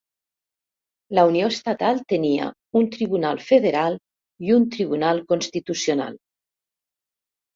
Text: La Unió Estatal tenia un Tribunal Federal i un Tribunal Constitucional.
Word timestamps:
La 1.17 1.23
Unió 1.31 1.49
Estatal 1.55 1.99
tenia 2.13 2.47
un 2.79 2.87
Tribunal 2.95 3.43
Federal 3.49 3.97
i 4.47 4.55
un 4.55 4.65
Tribunal 4.77 5.21
Constitucional. 5.33 6.17